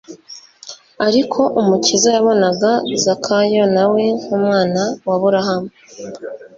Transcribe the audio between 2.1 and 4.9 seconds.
yabonaga Zakayo na we nk'umwana